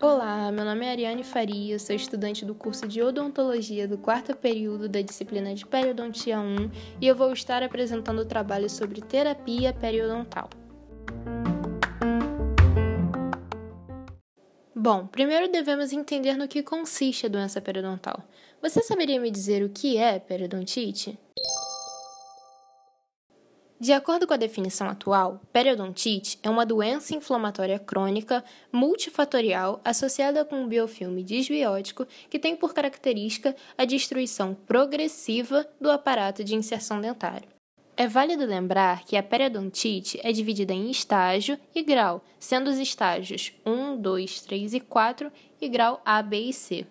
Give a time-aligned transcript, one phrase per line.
[0.00, 4.88] Olá, meu nome é Ariane Faria, sou estudante do curso de Odontologia do quarto período
[4.88, 10.50] da disciplina de Periodontia 1 e eu vou estar apresentando o trabalho sobre terapia periodontal.
[14.74, 18.24] Bom, primeiro devemos entender no que consiste a doença periodontal.
[18.60, 21.16] Você saberia me dizer o que é periodontite?
[23.80, 30.62] De acordo com a definição atual, periodontite é uma doença inflamatória crônica multifatorial associada com
[30.62, 37.48] um biofilme disbiótico que tem por característica a destruição progressiva do aparato de inserção dentário.
[37.96, 43.52] É válido lembrar que a periodontite é dividida em estágio e grau, sendo os estágios
[43.66, 45.30] 1, 2, 3 e 4
[45.60, 46.86] e grau A, B e C.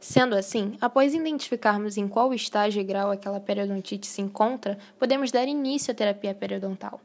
[0.00, 5.46] Sendo assim, após identificarmos em qual estágio e grau aquela periodontite se encontra, podemos dar
[5.46, 6.98] início à terapia periodontal.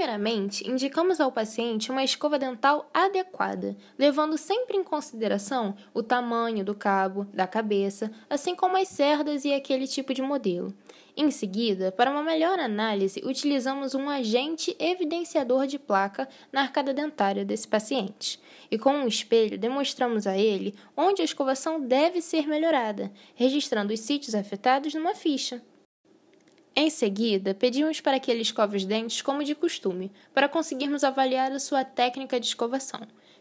[0.00, 6.74] Primeiramente, indicamos ao paciente uma escova dental adequada, levando sempre em consideração o tamanho do
[6.74, 10.72] cabo, da cabeça, assim como as cerdas e aquele tipo de modelo.
[11.14, 17.44] Em seguida, para uma melhor análise, utilizamos um agente evidenciador de placa na arcada dentária
[17.44, 18.40] desse paciente.
[18.70, 24.00] E com um espelho, demonstramos a ele onde a escovação deve ser melhorada, registrando os
[24.00, 25.60] sítios afetados numa ficha.
[26.74, 31.50] Em seguida, pedimos para que ele escove os dentes como de costume, para conseguirmos avaliar
[31.50, 33.00] a sua técnica de escovação.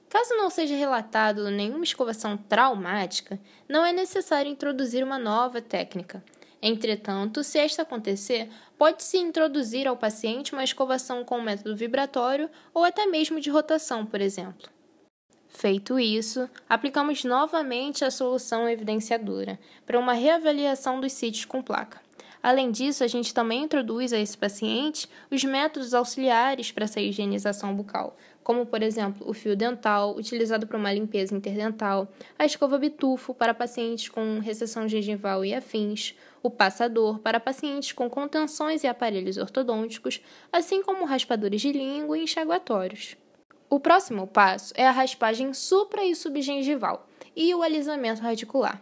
[0.09, 6.23] Caso não seja relatado nenhuma escovação traumática, não é necessário introduzir uma nova técnica.
[6.61, 13.05] Entretanto, se esta acontecer, pode-se introduzir ao paciente uma escovação com método vibratório ou até
[13.05, 14.69] mesmo de rotação, por exemplo.
[15.47, 22.01] Feito isso, aplicamos novamente a solução evidenciadora para uma reavaliação dos sítios com placa.
[22.41, 27.75] Além disso, a gente também introduz a esse paciente os métodos auxiliares para essa higienização
[27.75, 32.07] bucal, como, por exemplo, o fio dental, utilizado para uma limpeza interdental,
[32.37, 38.09] a escova bitufo para pacientes com recessão gengival e afins, o passador para pacientes com
[38.09, 43.17] contenções e aparelhos ortodônticos, assim como raspadores de língua e enxaguatórios.
[43.69, 47.05] O próximo passo é a raspagem supra e subgengival
[47.35, 48.81] e o alisamento radicular.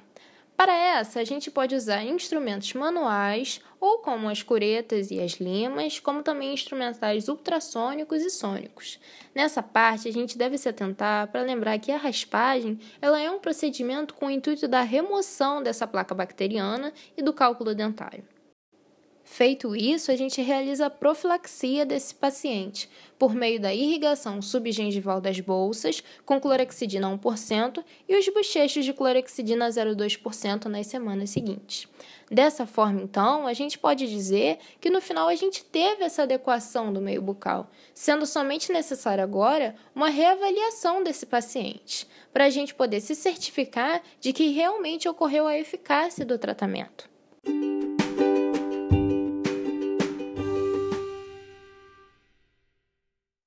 [0.57, 6.00] Para essa, a gente pode usar instrumentos manuais, ou como as curetas e as limas,
[6.00, 9.00] como também instrumentais ultrassônicos e sônicos.
[9.35, 13.38] Nessa parte, a gente deve se atentar para lembrar que a raspagem ela é um
[13.38, 18.23] procedimento com o intuito da remoção dessa placa bacteriana e do cálculo dentário.
[19.30, 22.90] Feito isso, a gente realiza a profilaxia desse paciente
[23.20, 29.68] por meio da irrigação subgengival das bolsas com clorexidina 1% e os bochechos de clorexidina
[29.68, 31.90] 0,2% nas semanas seguintes.
[32.32, 36.92] Dessa forma, então, a gente pode dizer que no final a gente teve essa adequação
[36.92, 43.02] do meio bucal, sendo somente necessário agora uma reavaliação desse paciente, para a gente poder
[43.02, 47.09] se certificar de que realmente ocorreu a eficácia do tratamento.